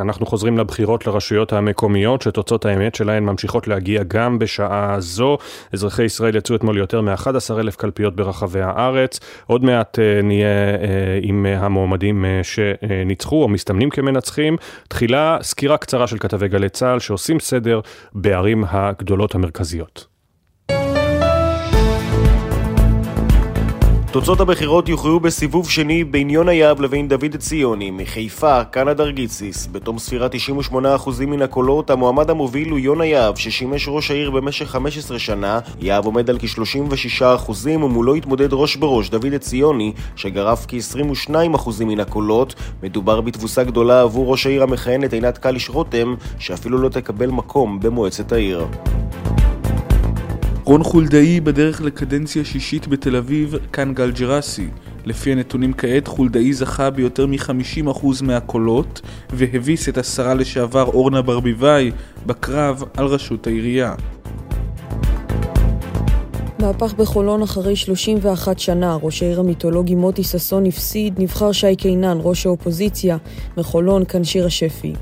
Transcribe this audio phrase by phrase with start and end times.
[0.00, 5.38] אנחנו חוזרים לבחירות לרשויות המקומיות, שתוצאות האמת שלהן ממשיכות להגיע גם בשעה זו.
[5.72, 9.20] אזרחי ישראל יצאו אתמול יותר מ-11 אלף קלפיות ברחבי הארץ.
[9.46, 10.86] עוד מעט uh, נהיה uh,
[11.22, 14.56] עם המועמדים uh, שניצחו או מסתמנים כמנצחים.
[14.88, 17.80] תחילה סקירה קצרה של כתבי גלי צה"ל שעושים סדר
[18.14, 20.11] בערים הגדולות המרכזיות.
[24.12, 29.68] תוצאות הבחירות יוכרעו בסיבוב שני בין יונה יהב לבין דוד ציוני, מחיפה, קנדה גיציס.
[29.72, 30.76] בתום ספירת 98%
[31.26, 35.60] מן הקולות, המועמד המוביל הוא יונה יהב, ששימש ראש העיר במשך 15 שנה.
[35.80, 42.54] יהב עומד על כ-36% ומולו התמודד ראש בראש דוד ציוני, שגרף כ-22% מן הקולות.
[42.82, 48.32] מדובר בתבוסה גדולה עבור ראש העיר המכהנת עינת קליש רותם, שאפילו לא תקבל מקום במועצת
[48.32, 48.66] העיר.
[50.72, 54.66] רון חולדאי בדרך לקדנציה שישית בתל אביב, כאן גל ג'רסי.
[55.04, 59.00] לפי הנתונים כעת, חולדאי זכה ביותר מ-50% מהקולות
[59.30, 61.90] והביס את השרה לשעבר אורנה ברביבאי
[62.26, 63.94] בקרב על ראשות העירייה.
[66.58, 72.46] מהפך בחולון אחרי 31 שנה, ראש העיר המיתולוגי מוטי ששון הפסיד, נבחר שי קינן, ראש
[72.46, 73.16] האופוזיציה,
[73.56, 74.92] מחולון, כאן שירה שפי.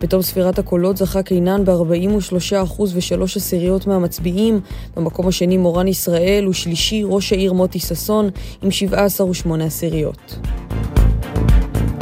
[0.00, 4.60] בתום ספירת הקולות זכה קינן ב-43% ו-3 עשיריות מהמצביעים,
[4.96, 8.30] במקום השני מורן ישראל, ושלישי ראש העיר מוטי ששון
[8.62, 10.38] עם 17 ו-8 עשיריות.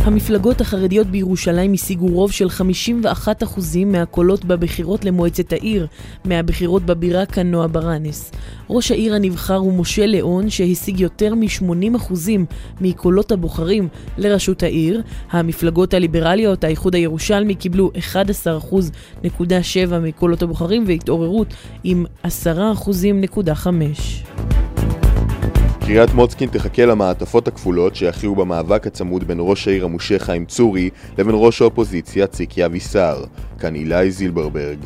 [0.05, 2.51] המפלגות החרדיות בירושלים השיגו רוב של 51%
[3.87, 5.87] מהקולות בבחירות למועצת העיר,
[6.25, 8.33] מהבחירות בבירה כנועה ברנס.
[8.71, 12.13] ראש העיר הנבחר הוא משה ליאון, שהשיג יותר מ-80%
[12.81, 13.89] מקולות הבוחרים
[14.19, 15.03] לראשות העיר.
[15.31, 24.54] המפלגות הליברליות, האיחוד הירושלמי, קיבלו 11.7% מקולות הבוחרים והתעוררות עם 10.5%.
[25.87, 31.35] קריית מוצקין תחכה למעטפות הכפולות שיכריעו במאבק הצמוד בין ראש העיר המושך חיים צורי לבין
[31.39, 33.25] ראש האופוזיציה ציקי אבישר.
[33.59, 34.79] כאן אילי זילברברג.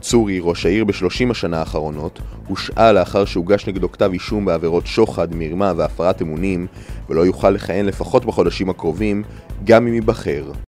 [0.00, 5.72] צורי, ראש העיר בשלושים השנה האחרונות, הושעה לאחר שהוגש נגדו כתב אישום בעבירות שוחד, מרמה
[5.76, 6.66] והפרת אמונים,
[7.08, 9.22] ולא יוכל לכהן לפחות בחודשים הקרובים,
[9.64, 10.52] גם אם ייבחר.